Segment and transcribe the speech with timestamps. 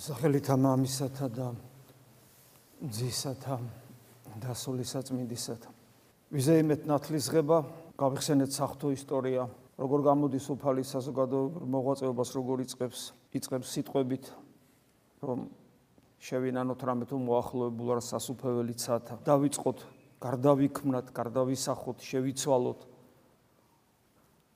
[0.00, 1.46] სახელითა მამისათა და
[2.80, 3.56] ძისათა
[4.40, 5.68] და სულისაწმინდისათა.
[6.32, 7.58] ვიზეიმეთ ნათლისღება,
[8.00, 9.44] გავიხსენეთ საფრთხო ისტორია,
[9.76, 13.00] როგორ გამოდის უფალი საზოგადოებრივ მოღვაწეობას, როგორ იწყებს,
[13.36, 14.24] იწყებს სიტყვებით,
[15.20, 15.38] რომ
[16.16, 19.20] შევინანოთ რამე თუ მოახლოებულ რა სასუფეველი ცათა.
[19.20, 19.78] დავიწყოთ,
[20.24, 22.80] გარდავიქმნათ, გარდავისახოთ, შევიცვალოთ.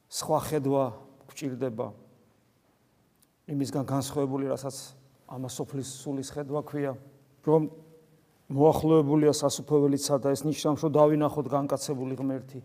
[0.09, 0.85] სხვა ხედვა
[1.29, 1.87] გვჭირდება
[3.45, 6.93] იმისგან განსხვავებული, რასაც ამას სოფლის სულის ხედვა ქვია,
[7.45, 7.69] რომ
[8.55, 12.61] მოახლოებულია სასופველიცა და ეს ნიშნავს, რომ დავინახოთ განკაცებული ღმერთი.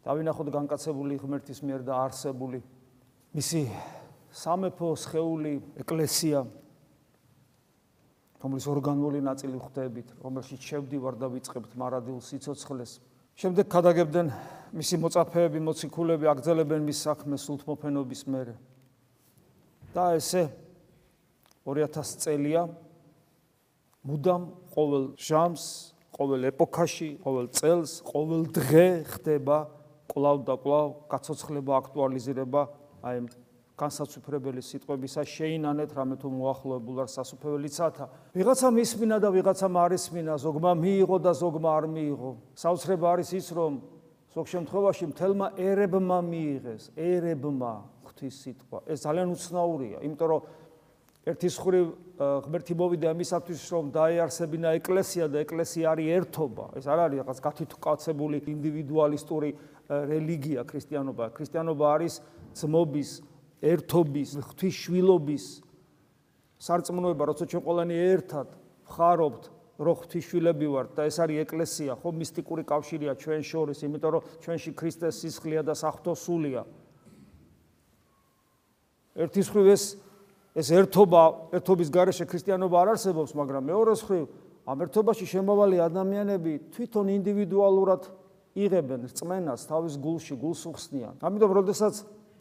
[0.00, 2.62] დავინახოთ განკაცებული ღმერთის მიერ და არსებული
[3.36, 3.60] მისი
[4.32, 5.52] სამეფო სხეული
[5.84, 6.40] ეკლესია
[8.40, 12.92] რომლის ორგანული ნაწილი ხვდებით, რომელშიც შევდივარ და ვიწყებთ მარადილ სიცოცხლეს.
[13.36, 14.26] შემდეგ ქადაგებდნენ
[14.72, 18.54] მისი მოწაფეები, მოციქულები, აგზელებენ მის საქმეს სულთმოფენობის მერე.
[19.94, 20.48] და ესე
[21.66, 22.62] 2000 წელია
[24.06, 25.64] მუდამ ყოველ ჟამს,
[26.16, 29.58] ყოველ ეპოქაში, ყოველ წელს, ყოველ დღე ხდება
[30.08, 32.62] კლავ და კლავ გაცოცხლება, აქტუალიზება
[33.04, 33.16] აი
[33.80, 38.04] განსაცვიფრებელი სიტყვებისა შეინანეთ რამე თუ მოახლოებულ არ სასופველიცათა.
[38.36, 42.30] ვიღაცა მისმინა და ვიღაცა მარისმინა, ზოგმა მიიღო და ზოგმა არ მიიღო.
[42.60, 43.72] საოცრება არის ის, რომ
[44.36, 47.72] ზოგ შემთხვევაში მთელმა ერებმა მიიღეს, ერებმა
[48.04, 48.78] ღვთის სიტყვა.
[48.84, 50.40] ეს ძალიან უცნაურია, იმიტომ რომ
[51.28, 51.80] ერთის ხრი
[52.20, 56.64] ღმერთი მოვიდა ამისათვის რომ დაეარსებინა ეკლესია და ეკლესია არის ერთობა.
[56.76, 59.50] ეს არ არის რაღაც გათვითკაცებული ინდივიდუალისტური
[59.88, 61.24] რელიგია ქრისტიანობა.
[61.36, 62.14] ქრისტიანობა არის
[62.56, 63.10] ძმობის
[63.60, 65.44] ერთობის ღვთისშვილობის
[66.60, 68.48] სარწმუნოება როცა ჩვენ ყველანი ერთად
[68.88, 69.42] ხარობთ
[69.80, 74.72] რო ღვთისშვილები ვართ და ეს არის ეკლესია ხო მისტიკური კავშირია ჩვენ შორის იმიტომ რომ ჩვენში
[74.76, 76.62] ქრისტეს სისხლია და საფრთხო სულია
[79.24, 79.84] ერთის ხრი ეს
[80.54, 81.22] ეს ერთობა,
[81.54, 84.24] ერთობის გარეშე ქრისტიანობა არ არსებობს, მაგრამ მეორე მხრივ,
[84.66, 88.02] ამ ერთობაში შემოვალი ადამიანები თვითონ ინდივიდუალურად
[88.58, 91.14] იღებენ რწმენას თავის გულში, გულს უხსნიან.
[91.22, 91.94] ამიტომ, როდესაც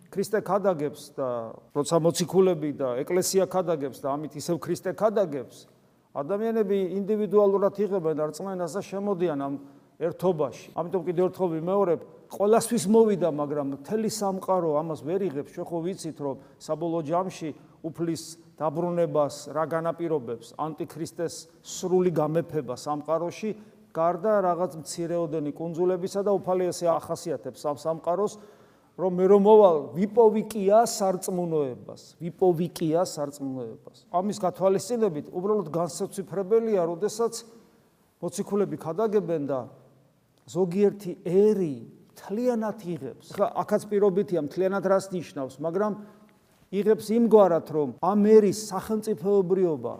[0.10, 5.70] ქრისტე ქადაგებს და როცა მოციქულები და ეკლესია ქადაგებს და ამით ისევ ქრისტე ქადაგებს,
[6.18, 9.54] ადამიანები ინდივიდუალურად იღებენ რწმენას და შემოდიან ამ
[10.02, 10.74] ერთობაში.
[10.74, 15.54] ამიტომ კიდევ ერთხელ ვიმეორებ, ყოველასთვის მოვიდა, მაგრამ მთელი სამყარო ამას ვერ იღებს.
[15.54, 17.50] ჩვენ ხო ვიცით, რომ საბოლოო ჯამში
[17.86, 18.24] უფლის
[18.60, 23.52] დაბრუნებას რა განაპირობებს ანტიქრისტეს სრული გამეფება სამყაროში
[23.96, 28.34] გარდა რაღაც მცირეოდენი კუნძულებისა და უფალი ესე ახასიათებს ამ სამყაროს
[29.00, 33.98] რომ მე რომ მოვალ ვიპოვიკია სარწმუნოებას ვიპოვიკია სარწმუნოებას.
[34.12, 37.34] ამის გათვალისწინებით უბრალოდ განსაცვიფრებელია როდესაც
[38.20, 39.60] მოციქულები ხადაგებენ და
[40.52, 41.76] ზოგიერთი ერი
[42.20, 43.28] თლიანად იღებს.
[43.40, 45.94] ხა აქაც პირობითია მთლიანად რას ნიშნავს მაგრამ
[46.70, 49.94] იღებს იმგვარად, რომ ამ ერის სახელმწიფოებრიობა,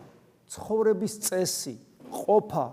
[0.50, 1.76] ცხოვრების წესი,
[2.10, 2.66] ყოფა,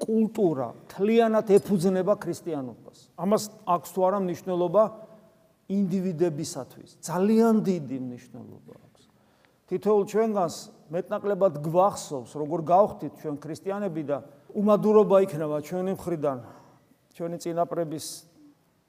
[0.00, 3.12] კულტურა თლიანად ეფუძნება ქრისტიანობას.
[3.20, 4.82] ამას აქვს თუ არა მნიშვნელობა
[5.68, 6.90] ინდივიდებისათვის?
[7.04, 9.02] ძალიან დიდი მნიშვნელობა აქვს.
[9.68, 10.56] თითოეულ ჩვენგანს
[10.90, 14.16] მეტნაკლებად გვახსოვს, როგორ გავხდით ჩვენ ქრისტიანები და
[14.56, 16.38] უმადურობა იქნება ჩვენი მხრიდან,
[17.14, 18.06] ჩვენი წინაპრების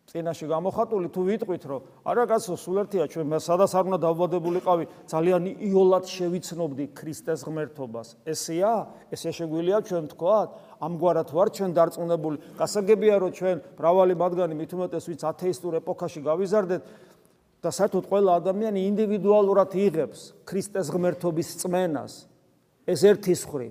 [0.09, 5.43] წინაში გამოხატული თუ ვიტყვით რომ არა კაცო სულ ერთია ჩვენ სადაც არ უნდა დავბადებულიყავი ძალიან
[5.61, 8.07] იოლად შევიცნობდი ქრისტეს ღმერთობას.
[8.25, 8.73] ესეა?
[9.13, 10.49] ესე შეგვიძლია ჩვენ თქვათ?
[10.81, 12.37] ამგვარად ვარ ჩვენ დარწმუნებული?
[12.59, 16.81] გასაგებია რომ ჩვენ მრავალი მათგანი მით უმეტეს ვიც ათეისტურ ეპოქაში გავიზარდეთ
[17.61, 20.19] და საერთოდ ყველა ადამიანი ინდივიდუალურად იღებს
[20.49, 22.13] ქრისტეს ღმერთობის წმენას.
[22.89, 23.69] ეს ერთის ხრი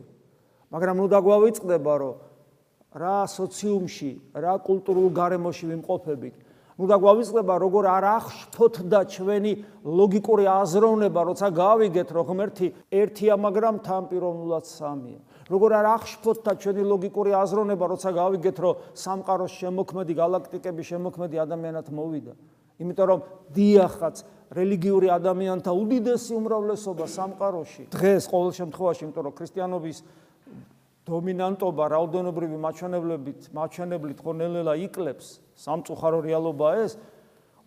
[0.70, 2.29] მაგრამ ნუ დაგვავიწყდება რომ
[2.94, 6.34] რა სოციუმში, რა კულტურულ გარემოში ვიმყოფებით.
[6.80, 9.52] ნუ და გვავიწყდება როგორ არ ახშფოთ და ჩვენი
[9.84, 15.20] ლოგიკური აზროვნება, როცა გავიგეთ, რომ ღმერთი ერთია, მაგრამ თანპიროვნულად სამია.
[15.50, 21.86] როგორ არ ახშფოთ და ჩვენი ლოგიკური აზროვნება, როცა გავიგეთ, რომ სამყაროს შემოქმედი galaktikები შემოქმედი ადამიანად
[21.90, 22.32] მოვიდა.
[22.80, 23.20] იმიტომ რომ
[23.52, 24.16] დიახაც
[24.56, 29.98] რელიგიური ადამიანთა უდიდესი უმრავლესობა სამყაროში დღეს ყოველ შემთხვევაში, იმიტომ რომ ქრისტიანობის
[31.10, 35.26] დომინანტობა რაოდენობრივი მაჩვენებლებით, მაჩვენებლით ხონელელა იკლებს
[35.58, 36.94] სამწუხარო რეალობაა ეს.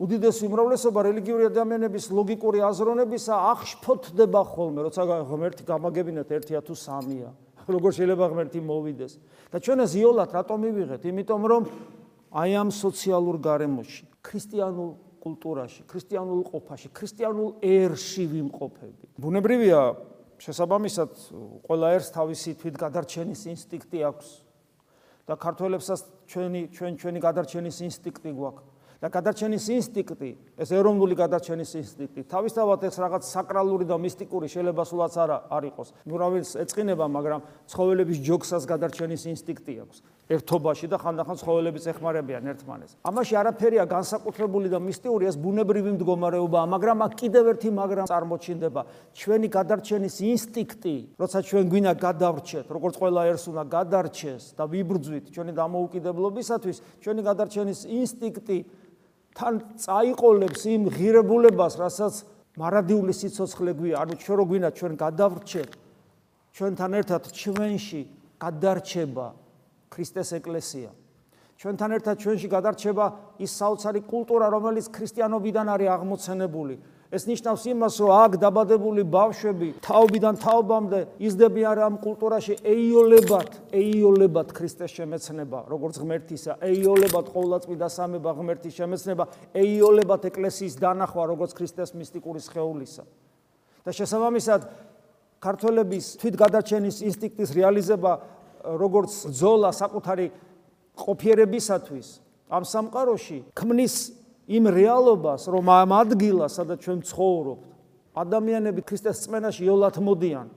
[0.03, 7.29] უდიდესი უმრავლესობა რელიგიური ადამიანების ლოგიკური აზროვნებისა აღშფოთდება ხოლმე, როცა ღმერთი გამაგებინათ ერთია თუ სამია.
[7.73, 9.13] როგორ შეიძლება ღმერთი მოვიდეს?
[9.53, 11.01] და ჩვენ ეს იოლად რატომ მივიღეთ?
[11.07, 11.63] იმიტომ რომ
[12.33, 14.89] აი ამ სოციალურ გარემოში, ქრისტიანულ
[15.23, 19.05] კულტურაში, ქრისტიანულ ყოფაში, ქრისტიანულ ერში ვიმყოფები.
[19.15, 19.79] ბუნებრივია
[20.41, 21.11] შესაბამისად
[21.67, 24.29] ყველა ერს თავისი თვით გადარჩენის ინსტინქტი აქვს
[25.29, 25.99] და ქართველებსაც
[26.29, 30.29] ჩვენი ჩვენ ჩვენი გადარჩენის ინსტინქტი გვაქვს და გადარჩენის ინსტინქტი,
[30.63, 35.89] ეს ეროვნული გადარჩენის ინსტინქტი, თავისთავად ეს რაღაც საკრალური და მისტიკური შეიძლება სულაც არ არ იყოს.
[36.07, 39.97] ნუ რა ვიცი, ეწყინება, მაგრამ ცხოველების ჯოქსას გადარჩენის ინსტინქტი აქვს.
[40.31, 42.95] ერთობაში და ხანდახან ცხოველებიც ეხმარებიან ერთმანეთს.
[43.03, 48.81] ამაში არაფერია განსაკუთრებული და მისტიური, ეს ბუნებრივი მდგომარეობაა, მაგრამ აქ კიდევ ერთი მაგრამ წარმოჩინდება.
[49.19, 55.51] ჩვენი გადარჩენის ინსტინქტი, როცა ჩვენ გვინდა გადავრჩეთ, როგორც ყველა ერთს უნდა გადარჩეს და ვიბრძვით ჩვენი
[55.59, 58.57] დამოუკიდებლობისათვის, ჩვენი გადარჩენის ინსტინქტი
[59.35, 62.13] თან წაიყოლებს იმ ღირებულებას, რასაც
[62.55, 65.71] მარადიული სიცოცხლე გვია, ანუ ჩვენ რო გვინდა ჩვენ გადავრჩეთ,
[66.53, 68.01] ჩვენთან ერთად ჩვენში
[68.39, 69.42] გადარჩება
[69.93, 70.89] ქრისტეს ეკლესია.
[71.63, 73.05] ჩვენთან ერთად ჩვენში გადარჩება
[73.39, 76.75] ის საოცარი კულტურა, რომელიც ქრისტიანობიდან არის აღმოცენებული.
[77.13, 84.91] ეს ნიშნავს იმას, რომ აქ დაბადებული ბავშვები თაობიდან თაობამდე იზრდებიან ამ კულტურაში ეიოლებად, ეიოლებად ქრისტეს
[84.97, 89.23] შემეცნება, როგორც ღმერთისა, ეიოლებად ყოვლადწმიდა სამება ღმერთის შემეცნება,
[89.53, 93.05] ეიოლებად ეკლესიის დანახვა, როგორც ქრისტეს მისტიკური სხეულისა.
[93.85, 94.61] და შესაბამისად
[95.43, 98.11] ქართველების თვითგადარჩენის ინსტინქტის რეალიზება
[98.63, 100.27] როგორც ზოლა საკუთარი
[100.97, 102.07] ყოფიერებისათვის
[102.53, 103.95] ამ სამყაროში ქმნის
[104.47, 107.63] იმ რეალობას, რომ ამ ადგილას, სადაც ჩვენ ცხოვრობთ,
[108.13, 110.47] ადამიანები ქრისტეს წმენაში იოლად მოდიან.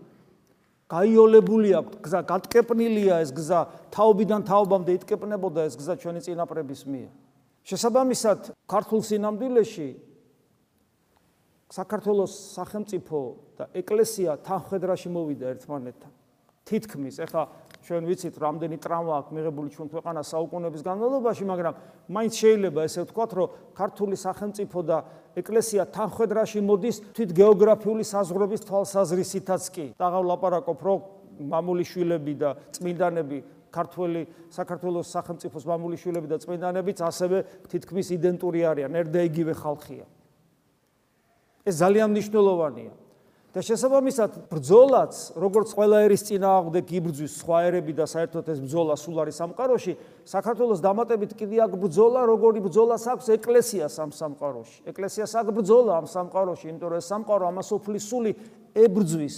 [0.87, 3.61] გაიოლებული აქვს გზა, გატკეპნილია ეს გზა,
[3.91, 7.11] თაობიდან თაობამდე იტკეპნებოდა ეს გზა ჩვენი წინაპრების მიერ.
[7.67, 9.89] შესაბამისად, ქართულ სინამდვილეში
[11.75, 13.19] საქართველოს სახელმწიფო
[13.59, 16.13] და ეკლესია თანხმედრაში მოვიდა ერთმანეთთან.
[16.67, 17.43] თითქმის, ეხლა
[17.87, 21.75] ჩვენ ვიცით რამდენი ტრავმა აქვს მიღებული ჩვენ ქვეყანას საუკუნეების განმავლობაში, მაგრამ
[22.11, 23.49] მაინც შეიძლება ესე ვთქვათ, რომ
[23.79, 24.97] ქართული სახელმწიფო და
[25.39, 29.87] ეკლესია თანხwebdriver-ში მოდის თვით გეოგრაფიული საზღვრების თვალსაზრისითაც კი.
[29.95, 30.99] დაღავლაპარაკობ, რომ
[31.47, 33.39] მამული შვილები და წმინდანები
[33.71, 37.39] ქართული საქართველოს სახელმწიფოს მამული შვილები და წმინდანებიც ასევე
[37.71, 40.05] თითქმის იდენტური არიან, ერთდა იგივე ხალხია.
[41.67, 43.06] ეს ძალიან მნიშვნელოვანია.
[43.57, 49.21] და შესაბამისად ბრძოლაც როგორც ყველა ერის წინააღმდეგ იბრძვის სხვა ერები და საერთოდ ეს ბრძოლა სულ
[49.25, 49.95] არის სამყაროში
[50.29, 53.33] საქართველოს დამატებით კიდე აქ ბრძოლა როგორი ბრძოლას აქვს?
[53.33, 54.77] ეკლესიას ამ სამყაროში.
[54.93, 58.33] ეკლესიას აქ ბრძოლა ამ სამყაროში იმიტომ რომ ეს სამყარო ამასოფლის სული
[58.77, 59.37] ებრძვის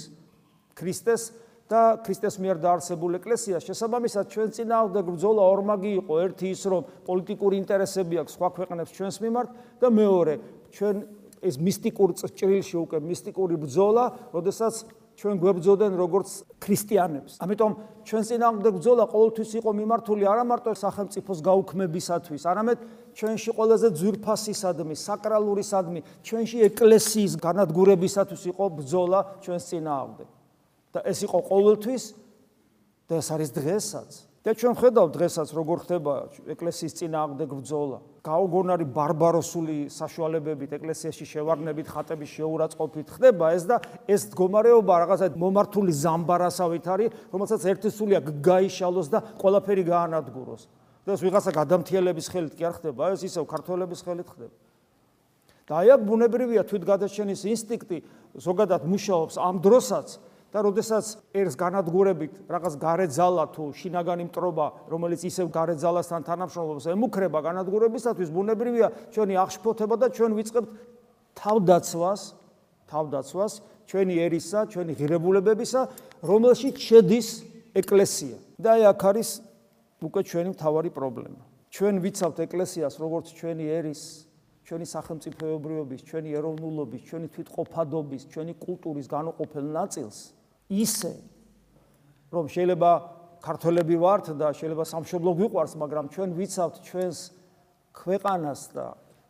[0.74, 1.22] ქრისტეს
[1.70, 3.62] და ქრისტეს მიერ დაარსებულ ეკლესიას.
[3.70, 6.14] შესაბამისად ჩვენ წინააღმდეგ ბრძოლა ორმაგი იყო.
[6.26, 9.48] ერთი ის რომ პოლიტიკური ინტერესები აქვს სხვა ქვეყნებს ჩვენს მიმართ
[9.78, 10.34] და მეორე
[10.74, 10.96] ჩვენ
[11.42, 14.04] ეს მისტიკურ ჭრილში უკვე მისტიკური ბრძოლა,
[14.34, 14.74] როდესაც
[15.18, 16.28] ჩვენ გვებძოდენ როგორც
[16.62, 17.32] ქრისტიანებს.
[17.42, 17.72] ამიტომ
[18.06, 22.78] ჩვენ წინააღმდეგ ბრძოლა ყოველთვის იყო მიმართული არა მარტო სახელმწიფოს გაუქმებისათვის, არამედ
[23.18, 30.28] ჩვენში ყველაზე ძვირფასისადმი, საკრალურისადმი, ჩვენში ეკლესიის განადგურებისათვის იყო ბრძოლა ჩვენს წინააღმდეგ.
[30.88, 32.04] და ეს იყო ყოველთვის
[33.10, 34.10] და ეს არის დღესაც.
[34.44, 36.12] და ჩვენ ხედავთ დღესაც როგორ ხდება
[36.46, 37.98] ეკლესიის წინააღმდეგ ბრძოლა.
[38.28, 46.86] გაუგონარი ბარბაროსული საშუალებებით ეკლესიაში შევარნებით, ხატების შეურაცხყოფით ხდება ეს და ეს მდგომარეობა რაღაცა მომართული ზამბარასავით
[46.94, 50.62] არის, რომელსაც ერთი სული აქ გაიშალოს და ყველაფერი გაანადგუროს.
[51.08, 54.56] და ეს ვიღაცა გადამთიელების ხელით კი არ ხდება, ეს ისევ ქართველების ხელით ხდება.
[55.68, 57.98] და აი აქ ბუნებრივია თვითგადაჩენის ინსტინქტი
[58.40, 60.08] ზოგადად მუშაობს ამ დროსაც
[60.48, 61.06] და როდესაც
[61.36, 69.34] ერს განადგურებით რაღაც გარეძალა თუ შინაგანი მტრობა, რომელიც ისევ გარეძალასთან თანამშრომლობს, ემუქრება განადგურებისათვის ბუნებრივია ჩვენი
[69.44, 70.68] აღშფოთება და ჩვენ ვიწყებთ
[71.36, 72.20] თავდაცვას,
[72.88, 73.52] თავდაცვას
[73.88, 75.80] ჩვენი ერისა, ჩვენი ღირებულებებისა,
[76.24, 77.28] რომელშიც შედის
[77.76, 78.36] ეკლესია.
[78.58, 79.28] და აი აქ არის
[80.02, 81.42] უკვე ჩვენი მთავარი პრობლემა.
[81.70, 84.02] ჩვენ ვიცავთ ეკლესიას როგორც ჩვენი ერის
[84.68, 90.37] ჩვენი სახელმწიფოებრიობის, ჩვენი ეროვნულობის, ჩვენი თვითყოფადობის, ჩვენი კულტურის განუყოფელ ნაწილს.
[90.68, 91.12] ისე.
[92.28, 92.90] რომ შეიძლება
[93.40, 97.18] ქართველები ვართ და შეიძლება სამშობლო გვიყვარს, მაგრამ ჩვენ ვიცავთ ჩვენს
[97.96, 98.86] ქვეყანას და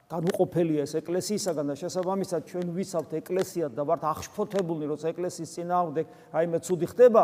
[0.09, 6.59] განუყოფელია ეს ეკლესიისაგან და შესაბამისად ჩვენ ვიცავთ ეკლესიას და ვართ აღშფოთებული, როცა ეკლესიის წინააღმდეგ რაიმე
[6.65, 7.23] ცუდი ხდება,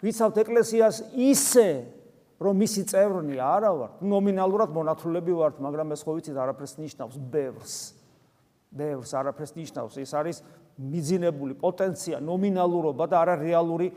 [0.00, 1.68] ვიცავთ ეკლესიას ისე
[2.42, 7.74] რომ მისი წევრნი არა ვართ, ნომინალურად მონათლულები ვართ, მაგრამ ეს ხო ვიცით არაფერს ნიშნავს, ბევრს.
[8.72, 10.36] ბევრს არაფერს ნიშნავს, ეს არის
[10.78, 13.88] მიძინებული პოტენცია, ნომინალურობა და არა რეალური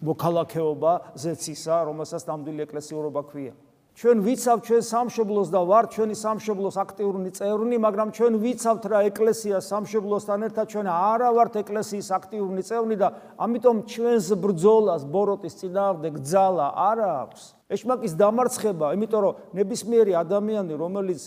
[0.00, 3.52] მოქალაქეობა ზეცისა, რომელსაც ნამდვილი ეკლესიურობა ქვია.
[3.98, 9.58] ჩვენ ვიცავთ ჩვენ სამშობლოს და ვარ ჩვენი სამშობლოს აქტიური წევრნი, მაგრამ ჩვენ ვიცავთ რა ეკლესია
[9.58, 13.08] სამშობლოსთან ერთად ჩვენ არა ვართ ეკლესიის აქტიური წევრნი და
[13.42, 17.42] ამიტომ ჩვენს ბრძოლას ბოროტის წინააღმდეგ ძალა არა აქვს.
[17.74, 21.20] ეშმაკის დამარცხება, იმიტომ რომ ნებისმიერი ადამიანი, რომელიც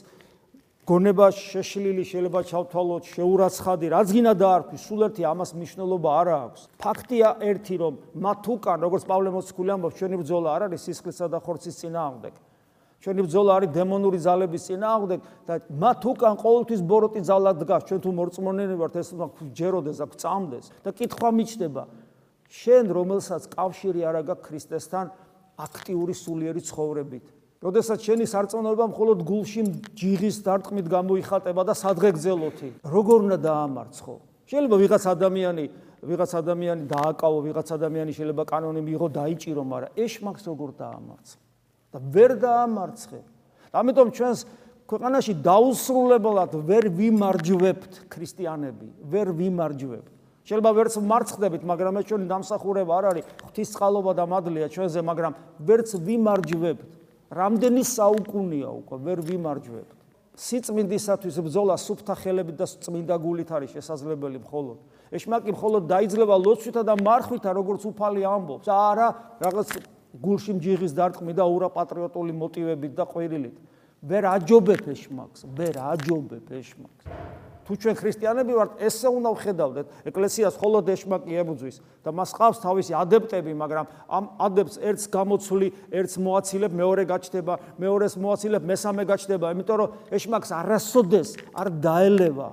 [0.90, 7.30] გონება შეშლილი შეიძლება ჩავთვალოთ შეურაცხადი რაც გინდა დაარქვი სულ ერთი ამას მნიშვნელობა არ აქვს ფაქტია
[7.52, 11.76] ერთი რომ მათ უკან როგორც პავლე მოციქული ამბობს ჩვენი ბრძოლა არ არის სისხლისა და ხორცის
[11.86, 12.34] წინააღმდეგ
[13.02, 15.20] ჩვენი ბრძოლა არის დემონური ძალების წინააღმდეგ
[15.50, 17.82] და მათ უკან ყოველთვის ბოროტი ძალა დგას.
[17.90, 19.10] ჩვენ თუ მორწმუნენი ვართ, ეს
[19.58, 21.84] ჯეროდეს აქ წამდეს და კითხვა მიჩნდება.
[22.46, 25.06] შენ რომელსაც კავშირი არ აქვს ქრისტესთან
[25.58, 27.26] აქტიური სულიერი ცხოვრებით.
[27.62, 29.62] როდესაც შენი სარწმუნოება მხოლოდ გულში
[29.94, 34.16] ჯიღის დარტყმით გამოიხატება და სადღე გძელოთი, როგორ უნდა დაამარცხო?
[34.50, 35.66] შეიძლება ვიღაც ადამიანი,
[36.02, 41.42] ვიღაც ადამიანი დააკავო, ვიღაც ადამიანი შეიძლება კანონი მიიღო, დაიჭირო, მაგრამ ეშმაკს როგორ დაამარცხო?
[41.92, 43.20] და ვერ დაამარცხე.
[43.76, 44.40] ამიტომ ჩვენს
[44.88, 50.12] ქვეყანაში დაუსრულებლად ვერ ვიმარჯვებთ ქრისტიანები, ვერ ვიმარჯვებთ.
[50.48, 55.90] შეიძლება ვერც მარცხდებით, მაგრამ ეს ჩვენი დამსახურება არ არის ღვთისწყალობა და მადლია ჩვენზე, მაგრამ ვერც
[55.96, 57.01] ვიმარჯვებთ.
[57.32, 60.00] რამდენი საუკუნია უკვე ვერ ვიმარჯვებთ.
[60.42, 64.78] სიწმინდისათვის ბრძოლა სუფთა ხელებით და წმინდა გულით არის შესაძლებელი მხოლოდ.
[65.12, 68.68] ეშმაკი მხოლოდ დაიძლება ლოცვითა და მარხვითა, როგორც უფალი ამბობს.
[68.68, 69.08] არა,
[69.44, 69.68] რაღაც
[70.12, 73.58] გულში მჯიღის დარტყმი და ურა პატრიოტული მოტივებით და ყვირილით.
[74.02, 77.06] ვერ აჯობებ ეშმაკს, ვერ აჯობებ ეშმაკს.
[77.66, 79.86] თუ ჩვენ ქრისტიანები ვართ, ესე უნდა ვხედავდეთ.
[80.10, 86.16] ეკლესიას მხოლოდ ეშმაკი ებუძვის და მას ყავს თავისი ადეპტები, მაგრამ ამ ადეპტს ერთს გამოცვლი, ერთს
[86.18, 92.50] მოაცილებ, მეორე გაჩნდება, მეორეს მოაცილებ, მესამე გაჩნდება, იმიტომ რომ ეშმაკს არასოდეს არ დაელევა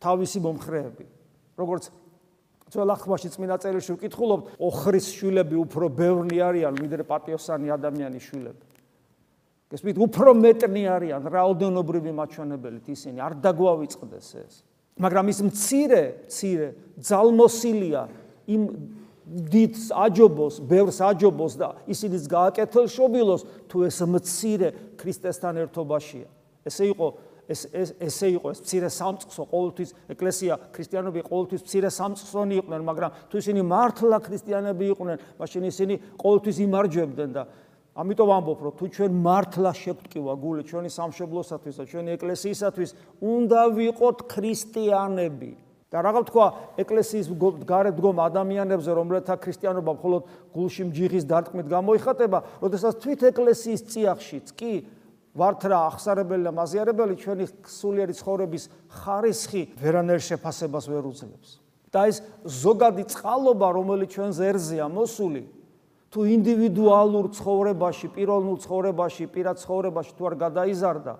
[0.00, 1.04] თავისი მომხრეები.
[1.60, 1.84] როგორც
[2.70, 8.69] ძველ ახმაში წმინდა წერილში ვკითხულობთ, ოხრის შვილები უფრო ბევრი არიან, ვიდრე პატიოსანი ადამიანის შვილები.
[9.70, 14.54] გესმით, უფრო მეტნი არიან რაოდენობრივი მაჩვენებელით ისინი, არ დაგვავიწყდეს ეს.
[14.98, 16.68] მაგრამ ის მცირე, მცირე
[17.00, 18.02] ძალმოსილია
[18.50, 18.62] იმ
[19.30, 26.26] დიდს აჯობოს, ბევრს აჯობოს და ისინიც გააკეთილშობილოს თუ ეს მცირე ქრისტესთან ერთობაშია.
[26.66, 27.08] ესე იყო
[27.50, 33.10] ეს ეს ესე იყო ეს მცირე სამწყსო ყოველთვის ეკლესია ქრისტიანები ყოველთვის მცირე სამწყსონი იყვნენ მაგრამ
[33.26, 37.42] თუ ისინი მართლა ქრისტიანები იყვნენ მაშინ ისინი ყოველთვის იმარჯვებდნენ და
[37.98, 44.18] ამიტომ ამბობ რომ თუ ჩვენ მართლა შეგვტკივა გული ჩვენი სამშობლოსათვის და ჩვენი ეკლესიისათვის უნდა ვიყოთ
[44.30, 45.52] ქრისტიანები
[45.90, 46.46] და რაღაც თქვა
[46.86, 47.26] ეკლესიის
[47.66, 50.22] გარეთ დგომ ადამიანებზე რომელთა ქრისტიანობა მხოლოდ
[50.54, 54.72] გულში მჯიღის დარტყმით გამოიხატება, როდესაც თვით ეკლესიის წიაღშიც კი
[55.34, 57.44] ვართ რა ახსარებელი და მაზიარებელი ჩვენი
[57.74, 58.64] სულიერი ცხოვრების
[59.02, 61.50] ხარისხი ვერანაირ შეფასებას ვერ უძლებს.
[61.90, 65.42] და ეს ზოგადი წყალობა, რომელიც ჩვენ ზერზეა მოსული,
[66.10, 71.14] თუ ინდივიდუალურ ცხოვრებაში, პიროვნულ ცხოვრებაში, პირად ცხოვრებაში თუ არ გადაიზარდა,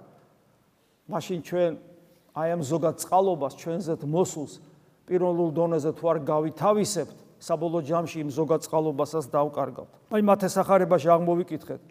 [1.06, 1.72] მაშინ ჩვენ
[2.34, 4.52] აი ამ ზოგად წყალობას ჩვენზეთ მოსულს
[5.06, 9.90] პიროვნულ დონეზე თუ არ გავითავისებთ, საბოლოო ჯამში იმ ზოგად წყალობასაც დავკარგავთ.
[10.10, 11.82] აი მათე სახარებაში აღმოვიკითხეთ.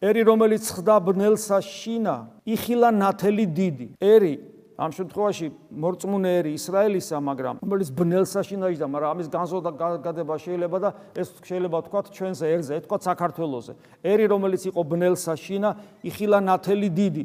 [0.00, 2.16] ერი რომელიც ხდა ბნელსა შინა
[2.48, 4.34] იხილა ნათელი დიდი ერი
[4.80, 5.46] ამ შემთხვევაში
[5.76, 9.70] მორწმუნე ერი ისრაელისა მაგრამ რომელიც ბნელსა შინა იჯდა მაგრამ ამის განზოდა
[10.00, 13.72] გადება შეიძლება და ეს შეიძლება თქვა ჩვენზე ერზე თქვა საქართველოსზე.
[14.00, 15.70] ერი რომელიც იყო ბნელსა შინა
[16.00, 17.24] იხილა ნათელი დიდი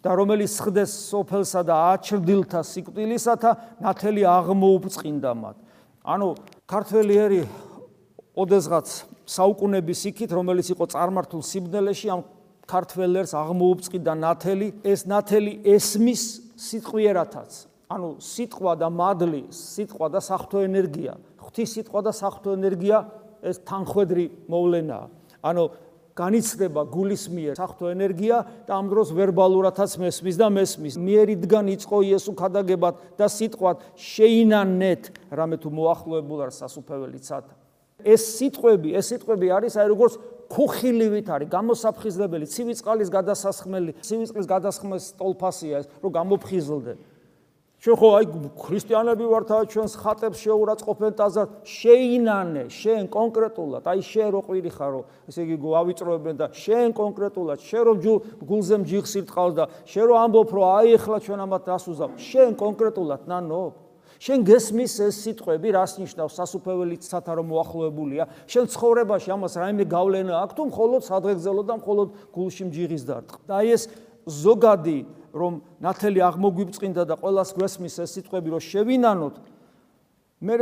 [0.00, 3.50] და რომელიც ხდეს სოფელსა და აჩრდილთა სიკვდილისათა
[3.84, 5.56] ნათელი აღმოუწყინდა მათ.
[6.08, 6.28] ანუ
[6.64, 7.42] ქართველი ერი
[8.36, 8.88] ოდესღაც
[9.24, 12.20] საუკუნების იქით, რომელიც იყო წარმართულ სიბნელეში, ამ
[12.68, 17.52] ქართველერს აღმოუწყიდა ნათელი, ეს ნათელი ესმის სიტყვიერათაც.
[17.94, 22.96] ანუ სიტყვა და მადლი, სიტყვა და საფრთხო ენერგია, ღვთის სიტყვა და საფრთხო ენერგია
[23.44, 25.06] ეს თანხვედრი მოვლენაა.
[25.44, 25.64] ანუ
[26.14, 30.94] განიცდება გულის მიერ საფრთხო ენერგია და ამ დროს ვერბალურათაც მესმის და მესმის.
[30.94, 35.02] მიერიდან იწყო იესო ქადაგებად და სიტყვად შეინანეთ,
[35.34, 37.63] რამე თუ მოახლოებულ არ სასუფეველი ცათა.
[38.04, 40.14] ეს სიტყვები, ეს სიტყვები არის აი როგორც
[40.52, 46.94] ქუხილივით არის გამოსაფხიზლებელი, ცივი წყლის გადასასხმელი, ცივი წყლის გადასხმის ტოლფასია ეს, რომ გამოფხიზლდე.
[47.84, 48.24] ჩვენ ხო აი
[48.64, 55.44] ქრისტიანები ვართ, ჩვენს ხატებს შეურაცხყოფენ ტაზად, შეინანე, შენ კონკრეტულად, აი შენ რო ყვირი ხარო, ესე
[55.44, 57.94] იგი გავიწროებენ და შენ კონკრეტულად, შენ რო
[58.40, 63.28] გულზე მჯიხს ირტყავს და შენ რო ამბობ, რომ აი ეხლა ჩვენ ამათ დასუზავ, შენ კონკრეტულად
[63.28, 63.83] ნანო
[64.24, 68.24] შენ გესმის ეს სიტყვები რას ნიშნავს სასופველი ცათა რომ მოახლოებულია?
[68.48, 73.58] შენ ცხოვრებაში ამას რაიმე გავლენა აქვს თუ მხოლოდ სადღეგზელო და მხოლოდ გულში მჯიღის დარტყ და
[73.68, 73.82] ეს
[74.24, 74.98] ზოგადი
[75.36, 75.52] რომ
[75.84, 79.34] ნათელი აღმოგვიბწყინდა და ყოველას გესმის ეს სიტყვები რომ შევინანოთ
[80.40, 80.54] მე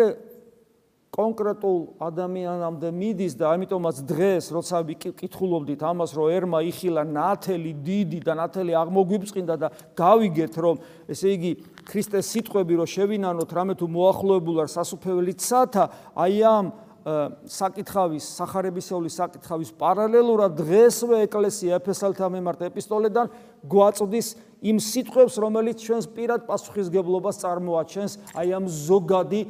[1.13, 8.33] კონკრეტულ ადამიანამდე მიდის და ამიტომაც დღეს როცა ვიკითხულობდით ამას რომ ერმა იხილა ნათელი დიდი და
[8.41, 10.81] ნათელი აღმოგვიბწყინდა და გავიგეთ რომ
[11.13, 11.53] ესე იგი
[11.85, 15.85] ქრისტეს სიტყვები რომ შევინანოთ რამე თუ მოახლოებულ არ სასופველი ცათა
[16.17, 23.33] აი ამ საკითხავის სახარებისეული საკითხავის პარალელურად დღესვე ეკლესია ეფესალთა მიმართ ეპისტოლედან
[23.67, 24.29] გვაწვდის
[24.63, 29.41] იმ სიტყვებს რომელიც ჩვენს პირად პასუხისგებლობას წარმოაჩენს აი ამ ზოგადი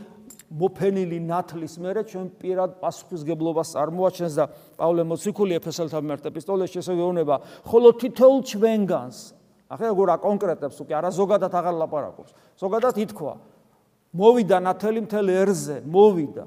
[0.52, 4.44] მოფენილი ნათლის მერე ჩვენ პირად პასუხისგებლობას წარმოაჩენს და
[4.76, 9.18] პავლე მოციქული ეფესელთა მიმართ ეპისტოლეს შესაძლებლობა ხოლო თითოეულ ჩვენგანს.
[9.72, 12.32] ახლა როგორ აკონკრეტებს უკვე არა ზოგადად აღარ ლაპარაკობს.
[12.60, 13.34] ზოგადად ითქვა
[14.12, 16.44] მოვიდა ნათელი მთელ ერზე მოვიდა.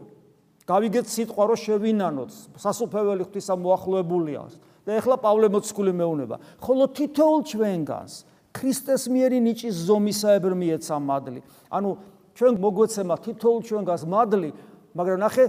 [0.69, 2.31] გავიგეთ სიტყვა რომ შევინანოთ
[2.61, 4.41] სასופველი ღვთისა მოახლოებულია.
[4.85, 8.13] და ეხლა პავლე მოციქული მეუნება ხოლო თითოეულ ჩვენგანს
[8.55, 11.41] ქრისტეს მიერი ნიჭის ზომისაებრ მიეცა მადლი.
[11.73, 11.89] ანუ
[12.35, 14.49] ჩვენ მოგვეცემა თითოეულ ჩვენგანს მადლი,
[14.95, 15.45] მაგრამ ნახე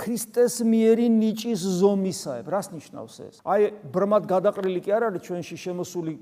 [0.00, 2.46] ქრისტეს მიერი ნიჭის ზომისაა.
[2.46, 3.34] რას ნიშნავს ეს?
[3.44, 6.12] აი ბრმად გადაყრილი კი არ არის ჩვენში შემოსული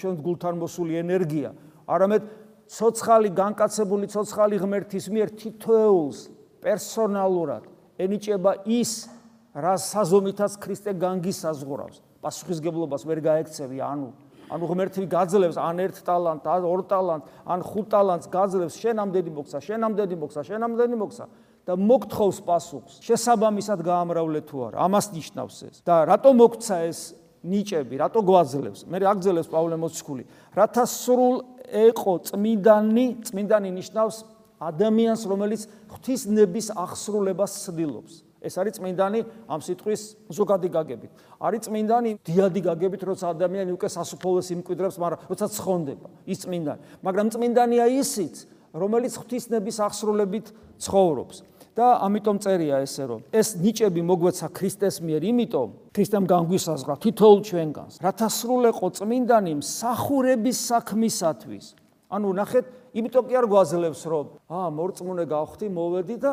[0.00, 1.52] ჩვენ გულთან მოსული ენერგია,
[1.86, 2.22] არამედ
[2.66, 6.18] ცოცხალი განკაცებული ცოცხალი ღმერთის მიერ თითოეულს
[6.64, 7.62] პერსონალურად
[8.02, 9.06] ენიჭება ის,
[9.54, 12.02] რა საზომითაც ქრისტე განგისაზღურავს.
[12.18, 14.10] პასუხისგებლობას ვერ გაექცევი, ანუ
[14.48, 19.30] ანუ ღმერთი გაძლევს ან ერთ ტალანტ, ან ორ ტალანტ, ან ხუთ ტალანტს გაძლევს, შენ ამდენი
[19.36, 21.24] მოგცა, შენ ამდენი მოგცა, შენ ამდენი მოგცა
[21.68, 22.92] და მოგთხოვს პასუხს.
[23.04, 24.76] შესაბამისად გაამრავლე თუ არა.
[24.88, 25.76] ამას ნიშნავს ეს.
[25.84, 27.00] და რატო მოგცა ეს
[27.44, 28.88] ნიჭები, რატო გვაძლევს?
[28.88, 30.24] მე აგძელებს პავლე მოციქული.
[30.56, 31.36] რათა სრულ
[31.68, 34.16] ეყო წმინდანი, წმინდანი ნიშნავს
[34.58, 35.62] ადამიანს, რომელიც
[35.92, 38.27] ღვთისნების აღსრულებას ცდილობს.
[38.42, 41.10] ეს არის წმინდანი ამ სიტყვის ზოგადი გაგებით.
[41.42, 46.80] არის წმინდანი დიადი გაგებით, როცა ადამიანი უკვე სასופოლეს იმკვიდრებს, მაგრამ როცა ცხონდება, ის წმინდანი.
[47.02, 48.34] მაგრამ წმინდანია ისიც,
[48.74, 50.46] რომელიც ღვთისნების აღსრულებით
[50.78, 51.36] ცხოვრობს.
[51.78, 57.94] და ამიტომ წერია ესე რომ ეს ნიჭები მოგვეცა ქრისტეს მიერ, იმიტომ ქრისტემ განგვისაზღვრა თითოეულ ჩვენგანს,
[58.02, 61.66] რათა სრულეყო წმინდანი მსახურების საქმისათვის.
[62.10, 62.64] ანუ ნახეთ,
[62.98, 66.32] იმიტომ კი არ გვაძლევს რომ აა მორწმუნე გავხდი, მოვედი და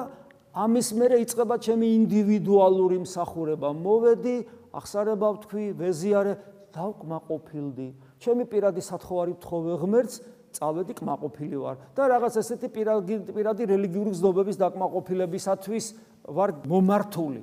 [0.56, 3.70] ამის მერე იწყება ჩემი ინდივიდუალური მსახურება.
[3.76, 4.38] მოვედი,
[4.72, 6.34] ახსარება ვთქვი, ვეზიარე,
[6.72, 7.88] დავკმაყოფილდი.
[8.24, 10.16] ჩემი პირადი სათხოვარი ვთხოვე ღმერთს,
[10.56, 15.86] წავედი კმაყოფილი ვარ და რაღაც ესეთი პირადი პირადი რელიგიური გზნობების დაკმაყოფილებისათვის
[16.32, 17.42] ვარ მომართული.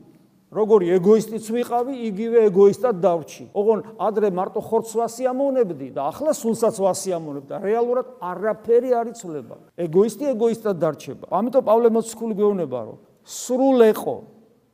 [0.52, 3.44] როგორი ეგოისტიც ვიყავი, იგივე ეგოისტად დავრჩი.
[3.56, 9.56] ოღონ ადრე მარტო ხორცს ვასიამოვნებდი და ახლა სულსაც ვასიამოვნებ და რეალურად არაფერი არ იცვლება.
[9.80, 11.24] ეგოისტი ეგოისტად დარჩება.
[11.32, 14.16] ამიტომ პავლე მოციქული გეუბნება, რომ სრულეყო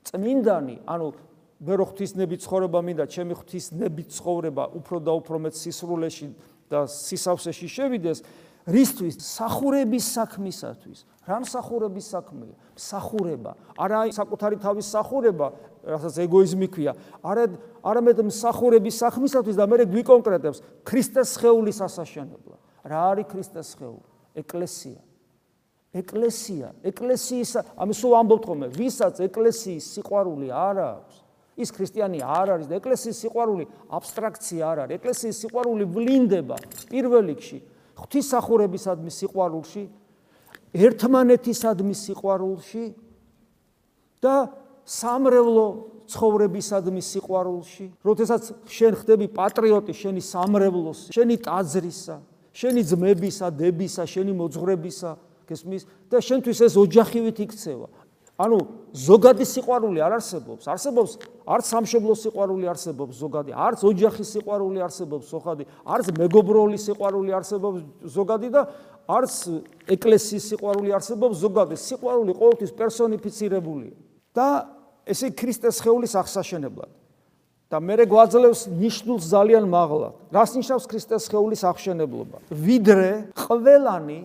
[0.02, 1.06] წმინდანი, ანუ
[1.62, 6.26] ბერო ღვთისნები ცხოვრება მინდა, ჩემი ღვთისნები ცხოვრება უფრო და უფრო მეც სისრულეში
[6.70, 8.18] და სისავსეში შევიდეს.
[8.68, 13.52] რისთვის სახურების საქმისათვის რა მსახურების საქმეა მსახურება.
[13.76, 15.46] არა საკუთარი თავის სახურება
[15.84, 17.44] რასაც ეგოიზმი ქვია არა
[17.84, 25.00] არამედ მსახურების საქმისათვის და მე გვიკონკრეტებს ქრისტეს სხეულის ასაშენებლად რა არის ქრისტეს სხეული ეკლესია.
[25.92, 26.68] ეკლესია.
[26.84, 28.66] ეკლესიის ამ სულ ამბობთ ხოლმე.
[28.76, 31.16] ვისაც ეკლესიის სიყვარული არ აქვს
[31.58, 34.94] ის ქრისტიანი არ არის და ეკლესიის სიყვარული აბსტრაქცია არ არის.
[35.00, 36.56] ეკლესიის სიყვარული ვლინდება
[36.92, 37.58] პირველ რიგში
[37.98, 39.82] ღვთისახურებისადმი სიყვარულში,
[40.78, 42.84] ერთმანეთისადმი სიყვარულში
[44.22, 44.34] და
[44.86, 45.66] სამრევლო
[46.08, 47.86] ცხოვრებისადმი სიყვარულში.
[48.00, 52.16] როდესაც შენ ხდები პატრიოტი შენი სამრევლოს, შენი ტაძრისა,
[52.56, 55.10] შენი ძმებისა, დებისა, შენი მოძღვრებისა,
[55.48, 57.88] გესმის და შენთვის ეს ოჯახივით იქცევა.
[58.38, 58.58] ანუ
[58.94, 60.64] ზოგადი სიყვარული არ არსებობს.
[60.70, 61.10] არსებობს
[61.42, 68.48] არც სამშობლო სიყვარული არსებობს ზოგადი, არც ოჯახის სიყვარული არსებობს ზოგადი, არც მეგობრული სიყვარული არსებობს ზოგადი
[68.54, 68.62] და
[69.08, 69.34] არც
[69.88, 71.74] ეკლესიის სიყვარული არსებობს ზოგადი.
[71.80, 73.94] სიყვარული ყოველთვის პერსონიფიცირებულია.
[74.36, 74.48] და
[75.08, 76.92] ესე ქრისტეს ხეულის აღსაშენებლად.
[77.68, 80.08] და მე გვაძლევს ნიშნულს ძალიან მაღლა.
[80.32, 82.38] რას ნიშნავს ქრისტეს ხეულის აღშენებლობა?
[82.52, 84.20] ვიდრე ყველანი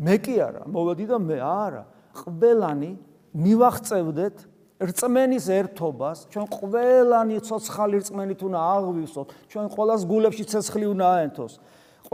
[0.00, 1.84] მე კი არა, მოვედი და მე არა.
[2.14, 2.90] ყველანი
[3.34, 4.36] მივახწევდეთ
[4.82, 11.52] რწმენის ერთობას, ჩვენ ყველანი ცოცხალი რწმენით უნდა აღვივსოთ, ჩვენ ყოველას გულებში ცეცხლი უნდა აენთოს.